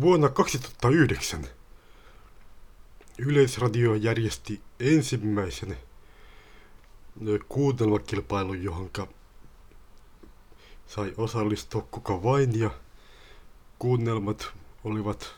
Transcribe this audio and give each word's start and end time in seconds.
Vuonna 0.00 0.28
2009 0.28 1.46
Yleisradio 3.18 3.94
järjesti 3.94 4.62
ensimmäisen 4.80 5.78
kuunnelmakilpailun, 7.48 8.62
johonka 8.62 9.08
sai 10.86 11.14
osallistua 11.16 11.86
kuka 11.90 12.22
vain 12.22 12.60
ja 12.60 12.70
kuunnelmat 13.78 14.52
olivat 14.84 15.34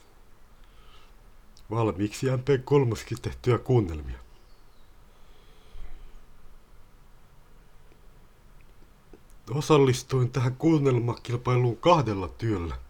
valmiiksi 1.71 2.27
MP3 2.27 3.19
tehtyjä 3.22 3.59
kuunnelmia. 3.59 4.19
Osallistuin 9.51 10.31
tähän 10.31 10.56
kuunnelmakilpailuun 10.56 11.77
kahdella 11.77 12.29
työllä, 12.29 12.87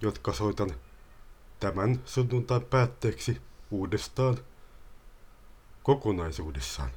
jotka 0.00 0.32
soitan 0.32 0.74
tämän 1.60 2.02
sunnuntain 2.04 2.62
päätteeksi 2.62 3.40
uudestaan 3.70 4.38
kokonaisuudessaan. 5.82 6.90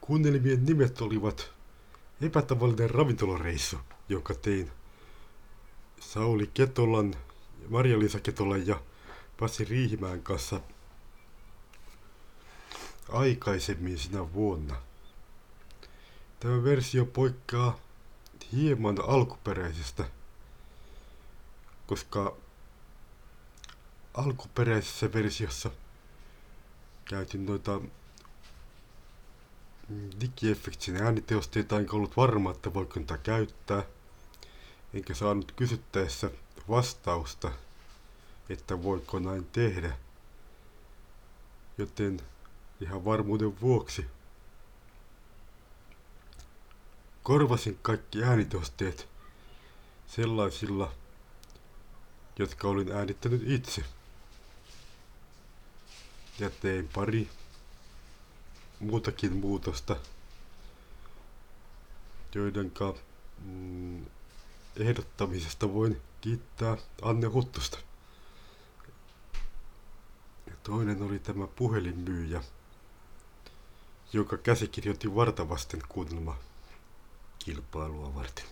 Kuunnelmien 0.00 0.66
nimet 0.66 1.00
olivat 1.00 1.50
Epätavallinen 2.22 2.90
ravintolareissu, 2.90 3.76
jonka 4.08 4.34
tein 4.34 4.72
Sauli 6.00 6.50
Ketolan, 6.54 7.14
Marja-Liisa 7.68 8.20
Ketolan 8.20 8.66
ja 8.66 8.80
Pasi 9.40 9.64
Riihimäen 9.64 10.22
kanssa 10.22 10.60
aikaisemmin 13.08 13.98
sinä 13.98 14.32
vuonna. 14.32 14.76
Tämä 16.40 16.64
versio 16.64 17.04
poikkeaa 17.04 17.78
hieman 18.52 18.96
alkuperäisestä, 19.06 20.04
koska 21.86 22.36
alkuperäisessä 24.14 25.12
versiossa 25.12 25.70
käytin 27.04 27.46
noita 27.46 27.80
digieffektsin 30.20 30.96
ääniteosteita, 30.96 31.78
enkä 31.78 31.96
ollut 31.96 32.16
varma, 32.16 32.50
että 32.50 32.74
voiko 32.74 33.00
niitä 33.00 33.18
käyttää. 33.18 33.82
Enkä 34.94 35.14
saanut 35.14 35.52
kysyttäessä 35.52 36.30
vastausta, 36.68 37.52
että 38.48 38.82
voiko 38.82 39.18
näin 39.18 39.44
tehdä. 39.44 39.96
Joten 41.78 42.20
ihan 42.80 43.04
varmuuden 43.04 43.60
vuoksi 43.60 44.06
korvasin 47.30 47.78
kaikki 47.82 48.22
äänitehosteet 48.22 49.08
sellaisilla, 50.06 50.92
jotka 52.38 52.68
olin 52.68 52.92
äänittänyt 52.92 53.42
itse. 53.46 53.84
Ja 56.38 56.50
tein 56.50 56.88
pari 56.94 57.28
muutakin 58.80 59.36
muutosta, 59.36 59.96
joidenka 62.34 62.94
mm, 63.44 64.06
ehdottamisesta 64.76 65.72
voin 65.74 66.00
kiittää 66.20 66.76
Anne 67.02 67.26
Huttusta. 67.26 67.78
Ja 70.46 70.52
toinen 70.62 71.02
oli 71.02 71.18
tämä 71.18 71.46
puhelinmyyjä, 71.46 72.44
joka 74.12 74.36
käsikirjoitti 74.36 75.14
vartavasten 75.14 75.82
kuunnelma 75.88 76.49
kilpailua 77.44 78.14
varten. 78.14 78.44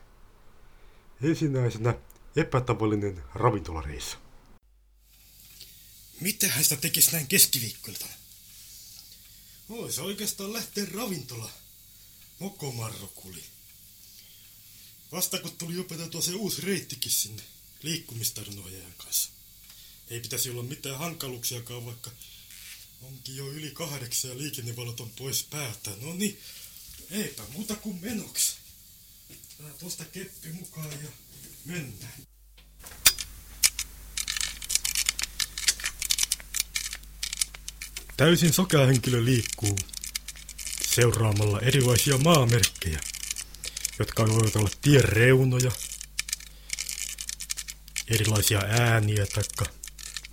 Ensinnäisenä 1.22 1.94
epätavallinen 2.36 3.22
ravintolareissu. 3.34 4.17
Mitähän 6.20 6.64
sitä 6.64 6.77
tekisi 6.77 7.12
näin 7.12 7.27
keskiviikkoiltana? 7.27 8.13
Voisi 9.68 10.01
oikeastaan 10.01 10.52
lähteä 10.52 10.86
ravintola. 10.95 11.51
Mokomarrokuli. 12.39 13.45
Vasta 15.13 15.39
kun 15.39 15.57
tuli 15.58 15.79
opeteltua 15.79 16.20
se 16.20 16.34
uusi 16.34 16.63
reittikin 16.63 17.13
sinne 17.13 17.42
liikkumistaidon 17.83 18.58
ohjaajan 18.58 18.95
kanssa. 18.96 19.30
Ei 20.11 20.20
pitäisi 20.20 20.51
olla 20.51 20.63
mitään 20.63 20.98
hankaluuksiakaan, 20.98 21.86
vaikka 21.86 22.11
onkin 23.02 23.36
jo 23.36 23.46
yli 23.46 23.70
kahdeksan 23.70 24.30
ja 24.30 24.39
liikennevalot 24.39 25.01
on 25.01 25.11
pois 25.11 25.42
päältä. 25.42 25.90
No 26.01 26.14
niin, 26.14 26.40
eipä 27.11 27.42
muuta 27.52 27.77
kuin 27.77 28.01
menoksi. 28.01 28.57
Tää 29.58 30.07
keppi 30.13 30.48
mukaan 30.52 30.91
ja 30.91 31.08
mennään. 31.64 32.13
Täysin 38.17 38.52
sokea 38.52 38.86
henkilö 38.86 39.24
liikkuu 39.24 39.79
seuraamalla 40.86 41.61
erilaisia 41.61 42.19
maamerkkejä, 42.19 43.01
jotka 43.98 44.29
voivat 44.29 44.57
olla 44.57 44.70
tien 44.83 45.05
reunoja, 45.05 45.70
erilaisia 48.08 48.58
ääniä 48.58 49.27
tai 49.27 49.67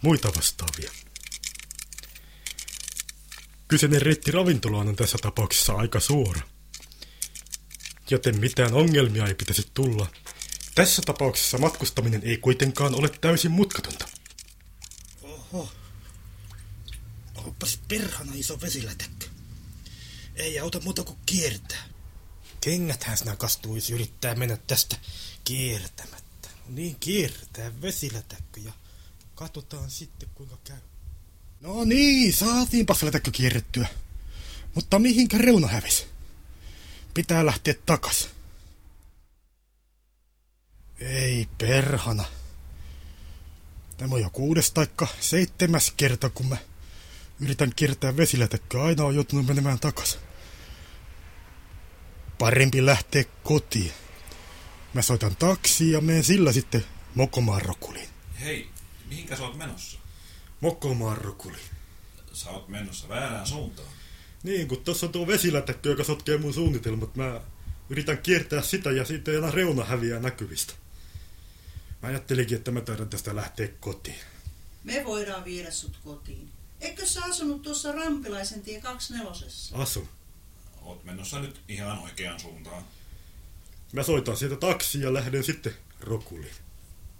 muita 0.02 0.32
vastaavia. 0.36 0.92
Kyseinen 3.68 4.02
reitti 4.02 4.32
ravintolaan 4.32 4.88
on 4.88 4.96
tässä 4.96 5.18
tapauksessa 5.22 5.74
aika 5.74 6.00
suora, 6.00 6.55
joten 8.10 8.40
mitään 8.40 8.74
ongelmia 8.74 9.28
ei 9.28 9.36
pitäisi 9.36 9.68
tulla. 9.74 10.08
Tässä 10.76 11.02
tapauksessa 11.06 11.58
matkustaminen 11.58 12.22
ei 12.24 12.38
kuitenkaan 12.38 12.96
ole 12.96 13.10
täysin 13.10 13.52
mutkatonta. 13.52 14.08
Oho. 15.22 15.72
Oppas 17.36 17.80
perhana 17.88 18.32
iso 18.36 18.62
vesilätäkkö. 18.62 19.26
Ei 20.36 20.60
auta 20.60 20.80
muuta 20.80 21.04
kuin 21.04 21.18
kiertää. 21.26 21.84
Kengäthän 22.62 23.18
sinä 23.18 23.36
kastuisi 23.36 23.94
yrittää 23.94 24.36
mennä 24.36 24.58
tästä 24.68 24.98
kiertämättä. 25.44 26.50
Niin 26.68 26.96
kiertää 27.00 27.82
vesilätäkkö 27.82 28.60
ja 28.60 28.72
katsotaan 29.36 29.92
sitten 29.92 30.30
kuinka 30.36 30.58
käy. 30.64 30.78
No 31.62 31.84
niin, 31.84 32.34
saatiinpas 32.34 33.04
lätäkkö 33.04 33.32
kierrettyä. 33.32 33.88
Mutta 34.76 35.00
mihinkä 35.00 35.38
reuna 35.38 35.68
hävisi? 35.68 36.15
Pitää 37.16 37.46
lähteä 37.46 37.74
takas. 37.86 38.30
Ei 41.00 41.48
perhana. 41.58 42.26
Tämä 43.98 44.16
on 44.16 44.22
jo 44.22 44.30
kuudes 44.30 44.72
taikka 44.72 45.08
seitsemäs 45.20 45.94
kerta, 45.98 46.30
kun 46.30 46.46
mä 46.46 46.58
yritän 47.40 47.72
kiertää 47.76 48.18
vesilätäkköä. 48.18 48.84
Aina 48.84 49.04
on 49.04 49.16
joutunut 49.16 49.46
menemään 49.46 49.80
takas. 49.80 50.20
Parempi 52.38 52.86
lähteä 52.86 53.24
kotiin. 53.44 53.94
Mä 54.94 55.02
soitan 55.02 55.36
taksi 55.36 55.92
ja 55.92 56.02
menen 56.02 56.24
sillä 56.24 56.52
sitten 56.52 56.86
Mokomarrokuliin. 57.16 58.10
Hei, 58.40 58.70
mihinkä 59.06 59.36
sä 59.36 59.44
oot 59.44 59.58
menossa? 59.58 60.00
Mokomarrokuliin. 60.62 61.70
Sä 62.34 62.50
oot 62.50 62.68
menossa 62.68 63.10
väärään 63.10 63.48
suuntaan. 63.48 63.88
Niin, 64.46 64.68
kun 64.68 64.84
tuossa 64.84 65.06
on 65.06 65.12
tuo 65.12 65.28
vesilätäkkö, 65.28 65.90
joka 65.90 66.04
sotkee 66.04 66.38
mun 66.38 66.54
suunnitelmat. 66.54 67.16
Mä 67.16 67.42
yritän 67.90 68.18
kiertää 68.18 68.62
sitä 68.62 68.92
ja 68.92 69.06
siitä 69.06 69.32
ei 69.32 69.38
enää 69.38 69.52
reuna 69.52 69.84
häviää 69.84 70.20
näkyvistä. 70.20 70.74
Mä 72.02 72.08
ajattelinkin, 72.10 72.58
että 72.58 72.72
mä 72.72 72.82
taidan 72.82 73.10
tästä 73.10 73.36
lähteä 73.36 73.68
kotiin. 73.80 74.20
Me 74.84 75.04
voidaan 75.06 75.46
viedä 75.46 75.72
sut 75.72 76.00
kotiin. 76.04 76.50
Eikö 76.82 77.06
sä 77.06 77.22
asunut 77.24 77.62
tuossa 77.62 77.92
Rampilaisen 77.92 78.62
tie 78.62 78.82
24? 78.82 79.82
Asun. 79.84 80.08
Oot 80.82 81.04
menossa 81.04 81.40
nyt 81.40 81.62
ihan 81.68 82.00
oikeaan 82.00 82.40
suuntaan. 82.40 82.84
Mä 83.94 84.04
soitan 84.04 84.38
sieltä 84.38 84.56
taksi 84.56 85.02
ja 85.02 85.14
lähden 85.14 85.44
sitten 85.44 85.74
Rokuliin. 86.00 86.56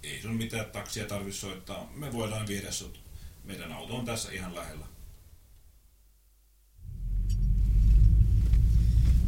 Ei 0.04 0.22
sun 0.22 0.36
mitään 0.36 0.66
taksia 0.66 1.06
tarvi 1.06 1.32
soittaa. 1.32 1.92
Me 1.96 2.14
voidaan 2.14 2.48
viedä 2.48 2.72
sut. 2.72 3.00
Meidän 3.44 3.72
auto 3.72 3.96
on 3.96 4.06
tässä 4.06 4.32
ihan 4.32 4.56
lähellä. 4.56 4.95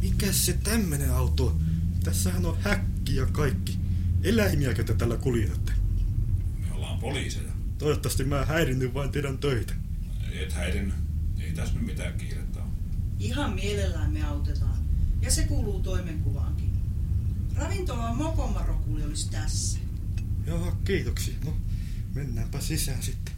Mikä 0.09 0.31
se 0.31 0.53
tämmönen 0.53 1.11
auto 1.13 1.47
on? 1.47 1.59
Tässähän 2.03 2.45
on 2.45 2.57
häkki 2.61 3.15
ja 3.15 3.25
kaikki. 3.25 3.77
Eläimiäkö 4.23 4.83
te 4.83 4.93
tällä 4.93 5.17
kuljetatte? 5.17 5.71
Me 6.59 6.73
ollaan 6.73 6.99
poliiseja. 6.99 7.51
Toivottavasti 7.77 8.23
mä 8.23 8.45
häirinnyt 8.45 8.93
vain 8.93 9.11
teidän 9.11 9.37
töitä. 9.37 9.73
Et 10.31 10.53
häirin. 10.53 10.93
Ei 11.39 11.51
tässä 11.51 11.73
nyt 11.73 11.85
mitään 11.85 12.13
kiirettä 12.13 12.59
ole. 12.59 12.69
Ihan 13.19 13.53
mielellään 13.53 14.11
me 14.11 14.23
autetaan. 14.23 14.77
Ja 15.21 15.31
se 15.31 15.43
kuuluu 15.43 15.79
toimenkuvaankin. 15.79 16.71
Ravintola 17.55 18.13
Mokomarokuli 18.13 19.03
olisi 19.03 19.31
tässä. 19.31 19.79
Joo, 20.45 20.77
kiitoksia. 20.83 21.35
No, 21.45 21.57
mennäänpä 22.15 22.61
sisään 22.61 23.03
sitten. 23.03 23.33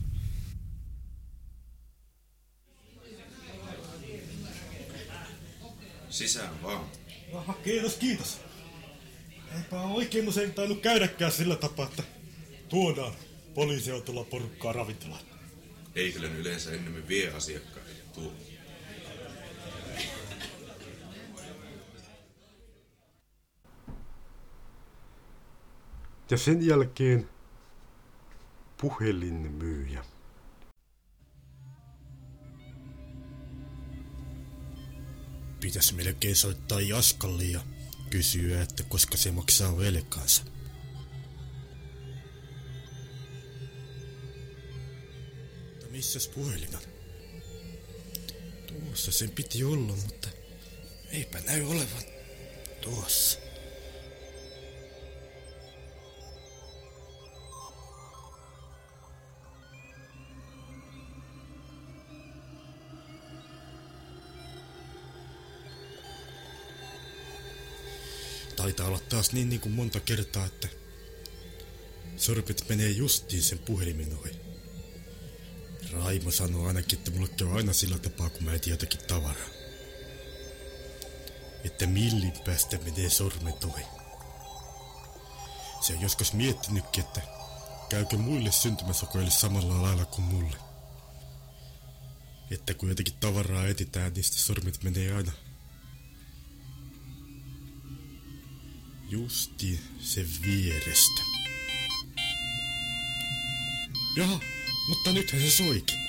Sisään 6.10 6.64
vaan. 6.64 6.86
Aha, 7.34 7.54
kiitos, 7.54 7.96
kiitos. 7.96 8.42
Eipä 9.58 9.82
oikein 9.82 10.28
usein 10.28 10.54
tainnut 10.54 10.82
käydäkään 10.82 11.32
sillä 11.32 11.56
tapaa, 11.56 11.86
että 11.86 12.04
tuodaan 12.70 13.14
poliisiautolla 13.56 14.24
porukkaa 14.24 14.74
ravintolaan. 14.74 15.22
Eikölän 15.96 16.36
yleensä 16.36 16.72
ennemmin 16.72 17.08
vie 17.08 17.34
asiakkaita. 17.34 17.90
Tuo. 18.14 18.34
Ja 26.32 26.38
sen 26.38 26.66
jälkeen 26.66 27.30
puhelinmyyjä. 28.82 30.04
Pitäisi 35.60 35.94
melkein 35.94 36.36
soittaa 36.36 36.82
Jaskalle 36.82 37.44
ja 37.44 37.60
kysyä, 38.10 38.62
että 38.62 38.84
koska 38.84 39.18
se 39.18 39.32
maksaa 39.32 39.78
velkansa. 39.78 40.44
Mutta 45.70 45.88
missäs 45.90 46.28
puhelin 46.28 46.76
on? 46.76 46.82
Tuossa 48.68 49.12
sen 49.12 49.30
piti 49.30 49.64
olla, 49.64 49.96
mutta 49.96 50.30
eipä 51.12 51.40
näy 51.40 51.62
olevan 51.64 52.04
tuossa. 52.82 53.40
Taitaa 68.60 68.88
olla 68.88 69.00
taas 69.00 69.34
niin, 69.34 69.50
niin 69.50 69.62
kuin 69.62 69.72
monta 69.74 70.00
kertaa, 70.00 70.46
että 70.46 70.68
sormet 72.18 72.66
menee 72.70 72.90
justiin 72.90 73.44
sen 73.44 73.60
puhelimen 73.60 74.18
ohi. 74.18 74.32
Raimo 75.92 76.32
sanoo 76.32 76.68
ainakin, 76.68 77.00
että 77.00 77.12
mulle 77.12 77.28
käy 77.28 77.58
aina 77.58 77.74
sillä 77.74 77.98
tapaa, 78.00 78.30
kun 78.30 78.44
mä 78.44 78.54
etin 78.54 78.72
jotakin 78.72 79.00
tavaraa. 79.08 79.50
Että 81.64 81.88
millin 81.88 82.34
päästä 82.46 82.78
menee 82.78 83.10
sormet 83.10 83.64
ohi. 83.64 83.84
Se 85.82 85.94
on 85.94 86.02
joskus 86.02 86.34
miettinytkin, 86.34 87.04
että 87.04 87.22
käykö 87.90 88.18
muille 88.18 88.52
syntymäsokoille 88.52 89.32
samalla 89.32 89.82
lailla 89.82 90.06
kuin 90.06 90.26
mulle. 90.26 90.58
Että 92.52 92.74
kun 92.74 92.90
jotakin 92.90 93.18
tavaraa 93.20 93.68
etitään, 93.68 94.14
niin 94.14 94.24
sitten 94.24 94.44
sormet 94.44 94.84
menee 94.84 95.16
aina 95.16 95.32
Justi 99.12 99.80
se 100.00 100.22
vierestä. 100.46 101.22
Jaha, 104.16 104.40
mutta 104.90 105.12
nythän 105.12 105.42
se 105.42 105.50
soikin. 105.50 106.00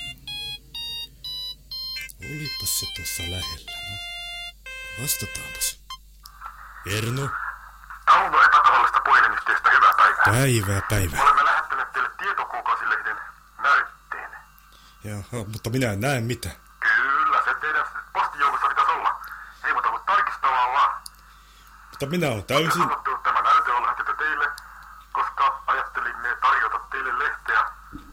Olipas 2.25 2.81
se 2.81 2.87
tuossa 2.97 3.23
lähellä, 3.23 3.73
no. 3.91 3.97
Vastataanpas. 5.03 5.81
Erno, 6.87 7.31
Tauno 8.07 8.43
epätavallista 8.43 9.01
puhelinyhtiöstä 9.01 9.71
hyvää 9.71 9.93
päivää. 9.97 10.25
päivää 10.25 10.81
päivää. 10.91 11.23
Olemme 11.23 11.45
lähettäneet 11.45 11.93
teille 11.93 12.11
tietokuukausilehden 12.19 13.17
näytteen. 13.63 14.31
Jaha, 15.05 15.45
mutta 15.53 15.71
minä 15.71 15.93
en 15.93 16.01
näe 16.01 16.21
mitä. 16.21 16.49
Kyllä, 16.81 17.45
se 17.45 17.55
teidän 17.61 17.87
postijoulussa 18.13 18.69
pitäisi 18.69 18.91
olla. 18.91 19.23
Ei 19.65 19.73
muuta 19.73 19.89
kuin 19.89 20.03
tarkistaa 20.07 20.73
vaan. 20.73 21.03
Mutta 22.01 22.17
minä 22.17 22.29
olen 22.33 22.45
täysin... 22.45 22.89
Tämä 23.23 23.41
näyte 23.43 23.73
on 23.73 23.83
lähetetty 23.83 24.15
teille, 24.19 24.47
koska 25.13 25.63
ajattelimme 25.67 26.37
tarjota 26.41 26.79
teille 26.91 27.19
lehteä. 27.19 27.65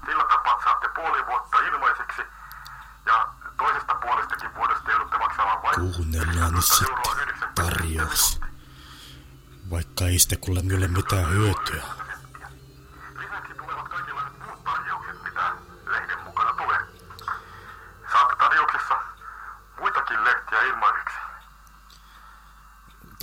Sillä 0.05 0.23
tapaa 0.23 0.61
saatte 0.63 0.87
puoli 0.95 1.25
vuotta 1.25 1.57
ilmaiseksi. 1.59 2.21
Ja 3.05 3.27
toisesta 3.57 3.95
puolestakin 3.95 4.55
vuodesta 4.55 4.91
joudutte 4.91 5.17
maksamaan 5.17 5.63
vain 5.63 5.75
Kuunnellaan 5.75 6.53
nyt 6.53 6.63
11 6.63 6.75
sitten 6.75 6.89
euroa 6.89 7.13
90 7.23 7.61
tarjous. 7.61 8.41
Vaikka 9.69 10.05
ei 10.05 10.19
sitä 10.19 10.35
kuule 10.41 10.61
mitään 10.87 11.29
hyötyä. 11.29 11.83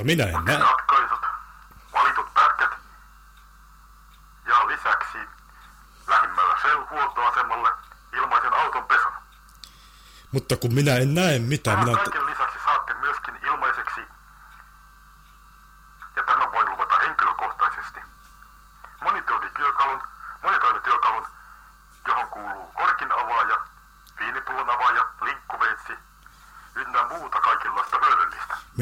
Mutta 0.05 0.25
minä 0.25 0.39
en 0.39 0.45
näe... 0.45 0.59
Ratkaisut, 0.59 1.21
valitut 1.93 2.35
pätkät 2.35 2.71
ja 4.47 4.67
lisäksi 4.67 5.19
lähimmällä 6.07 6.55
Shell-huoltoasemalle 6.61 7.71
ilmaisen 8.13 8.53
auton 8.55 8.85
pesun. 8.85 9.13
Mutta 10.33 10.57
kun 10.57 10.75
minä 10.75 10.97
en 10.97 11.15
näe 11.15 11.39
mitään, 11.39 11.79
minä... 11.79 11.97
kaiken 11.97 12.27
lisäksi 12.27 12.44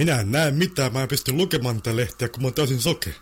Minä 0.02 0.20
en 0.20 0.32
näe 0.32 0.50
mitään, 0.50 0.92
mä 0.92 1.02
en 1.02 1.08
pysty 1.08 1.32
lukemaan 1.32 1.82
tätä 1.82 1.96
lehteä, 1.96 2.28
kun 2.28 2.42
mä 2.42 2.46
oon 2.46 2.54
täysin 2.54 2.80
soke. 2.80 3.14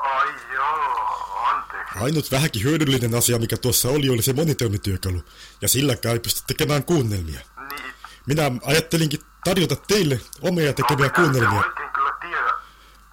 Ai 0.00 0.28
joo, 0.54 1.44
anteeksi. 1.46 1.98
Ainut 2.00 2.30
vähänkin 2.32 2.62
hyödyllinen 2.62 3.14
asia, 3.14 3.38
mikä 3.38 3.56
tuossa 3.56 3.88
oli, 3.88 4.08
oli 4.10 4.22
se 4.22 4.32
monitoimityökalu. 4.32 5.24
Ja 5.60 5.68
silläkään 5.68 6.12
ei 6.12 6.20
pysty 6.20 6.42
tekemään 6.46 6.84
kuunnelmia. 6.84 7.40
Niin, 7.70 7.94
Minä 8.26 8.42
ajattelinkin 8.64 9.20
tarjota 9.44 9.76
teille 9.76 10.20
omia 10.40 10.72
tekemiä 10.72 10.96
minä 10.96 11.06
en 11.06 11.12
kuunnelmia. 11.14 11.60
oikein 11.60 11.90
kyllä 11.90 12.12
tiedä. 12.20 12.52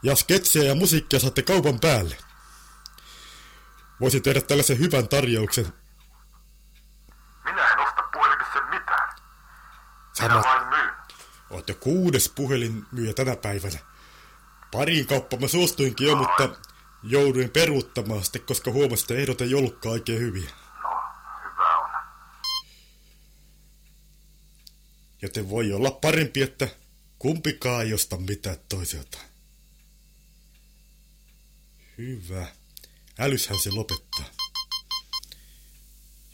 Ja 0.04 0.16
sketsejä 0.16 0.66
ja 0.66 0.76
musiikkia 0.76 1.20
saatte 1.20 1.42
kaupan 1.42 1.80
päälle. 1.80 2.18
Voisin 4.00 4.22
tehdä 4.24 4.42
tällaisen 4.42 4.80
hyvän 4.80 5.08
tarjouksen. 5.08 5.74
Minä 7.44 7.70
en 7.70 7.80
osta 7.80 8.04
puhelimissa 8.14 8.62
mitään. 8.62 9.10
Minä 10.20 10.28
Sama, 10.28 10.44
vain 10.44 10.60
myyn. 10.60 10.63
Oot 11.56 11.70
jo 11.70 11.76
kuudes 11.76 12.30
puhelinmyyjä 12.30 13.14
tänä 13.14 13.36
päivänä. 13.36 13.80
Pariin 14.72 15.08
kauppaan 15.08 15.42
mä 15.42 15.48
suostuinkin 15.48 16.08
jo, 16.08 16.16
mutta 16.16 16.50
jouduin 17.04 17.50
peruuttamaan 17.50 18.24
sitten, 18.24 18.42
koska 18.42 18.72
huomasin, 18.72 19.04
että 19.04 19.14
ehdot 19.14 19.42
ei 19.42 19.56
ollutkaan 19.56 19.94
oikein 19.94 20.20
hyviä. 20.20 20.50
No. 20.84 21.02
Joten 25.22 25.50
voi 25.50 25.74
olla 25.74 25.92
parempi, 25.92 26.42
että 26.42 26.68
kumpikaan 27.20 27.86
ei 27.86 27.94
osta 27.94 28.18
mitään 28.18 28.58
toiselta. 28.70 29.18
Hyvä. 31.98 32.48
Älyshän 33.20 33.60
se 33.60 33.70
lopettaa. 33.72 34.26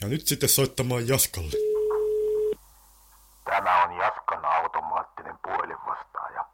Ja 0.01 0.07
nyt 0.07 0.27
sitten 0.27 0.49
soittamaan 0.49 1.07
Jaskalle. 1.07 1.51
Tämä 3.45 3.83
on 3.83 3.97
Jaskan 3.97 4.45
automaattinen 5.73 5.77
puhelinvastaaja. 5.77 6.45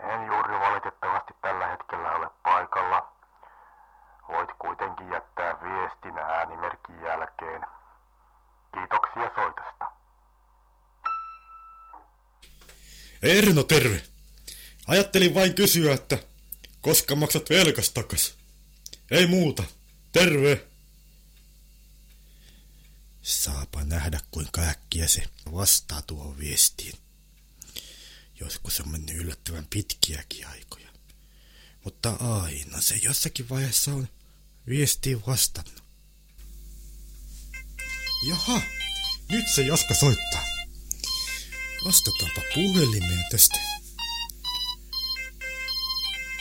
En 0.00 0.26
juuri 0.26 0.60
valitettavasti 0.60 1.34
tällä 1.42 1.66
hetkellä 1.66 2.12
ole 2.12 2.30
paikalla. 2.42 3.12
Voit 4.28 4.50
kuitenkin 4.58 5.10
jättää 5.10 5.58
viestin 5.62 6.18
äänimerkin 6.18 7.00
jälkeen. 7.02 7.66
Kiitoksia 8.74 9.30
soitosta. 9.34 9.84
Erno, 13.22 13.62
terve. 13.62 14.02
Ajattelin 14.86 15.34
vain 15.34 15.54
kysyä, 15.54 15.94
että 15.94 16.18
koska 16.80 17.16
maksat 17.16 17.50
velkas 17.50 17.90
takas. 17.90 18.38
Ei 19.10 19.26
muuta. 19.26 19.62
Terve. 20.12 20.64
Saapa 23.22 23.84
nähdä, 23.84 24.20
kuinka 24.30 24.60
äkkiä 24.60 25.06
se 25.06 25.22
vastaa 25.52 26.02
tuohon 26.02 26.38
viestiin. 26.38 27.07
Joskus 28.40 28.80
on 28.80 28.88
mennyt 28.88 29.16
yllättävän 29.16 29.66
pitkiäkin 29.70 30.48
aikoja. 30.48 30.88
Mutta 31.84 32.10
aina 32.10 32.80
se 32.80 32.96
jossakin 32.96 33.48
vaiheessa 33.48 33.90
on 33.94 34.08
viestiin 34.68 35.22
vastannut. 35.26 35.82
Jaha, 38.28 38.60
nyt 39.28 39.48
se 39.48 39.62
Jaska 39.62 39.94
soittaa. 39.94 40.44
Vastataanpa 41.84 42.40
puhelimeen 42.54 43.24
tästä. 43.30 43.58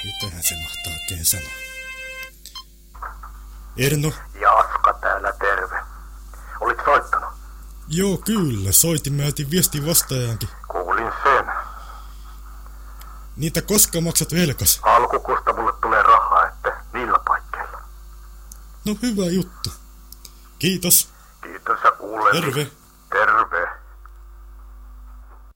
Mitähän 0.03 0.43
se 0.43 0.55
mahtaa 0.63 0.93
oikein 0.93 1.25
sanoa? 1.25 1.51
Erno? 3.77 4.13
Jaska 4.41 4.99
täällä 5.01 5.33
terve. 5.39 5.79
Olit 6.59 6.77
soittanut? 6.85 7.29
Joo, 7.87 8.17
kyllä. 8.17 8.71
Soitin. 8.71 9.13
Mä 9.13 9.23
jätin 9.23 9.51
viestin 9.51 9.85
vastaajankin. 9.85 10.49
Niitä 13.37 13.61
koska 13.61 14.01
maksat 14.01 14.33
velkas? 14.33 14.79
Alkukusta 14.83 15.53
mulle 15.53 15.73
tulee 15.81 16.03
rahaa, 16.03 16.47
että 16.47 16.77
niillä 16.93 17.19
paikkeilla. 17.27 17.81
No 18.85 18.95
hyvä 19.01 19.25
juttu. 19.25 19.69
Kiitos. 20.59 21.09
Kiitos 21.43 21.79
ja 21.83 21.91
kuulen. 21.91 22.41
Terve. 22.41 22.67